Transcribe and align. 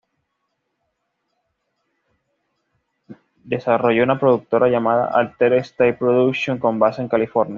Jet 3.07 3.17
desarrolló 3.43 4.03
una 4.03 4.17
productora 4.19 4.67
llamada 4.67 5.05
Altered 5.13 5.59
States 5.59 5.99
Productions 5.99 6.59
con 6.59 6.79
base 6.79 7.03
en 7.03 7.07
California. 7.07 7.49